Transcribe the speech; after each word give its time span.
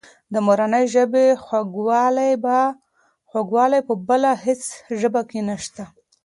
د 0.33 0.35
مورنۍ 0.45 0.85
ژبې 0.93 1.25
خوږوالی 3.33 3.79
په 3.87 3.93
بله 4.07 4.31
هېڅ 4.45 4.61
ژبه 4.99 5.21
کې 5.29 5.39
نشته. 5.49 5.83